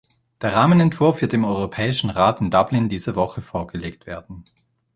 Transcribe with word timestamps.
Der 0.41 0.55
Rahmenentwurf 0.55 1.21
wird 1.21 1.31
dem 1.31 1.45
Europäischen 1.45 2.09
Rat 2.09 2.41
in 2.41 2.49
Dublin 2.49 2.89
diese 2.89 3.15
Woche 3.15 3.43
vorgelegt 3.43 4.07
werden. 4.07 4.45